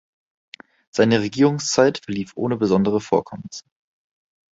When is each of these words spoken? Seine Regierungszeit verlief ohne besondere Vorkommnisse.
Seine 0.91 1.19
Regierungszeit 1.19 1.99
verlief 2.03 2.31
ohne 2.35 2.57
besondere 2.57 2.99
Vorkommnisse. 2.99 3.61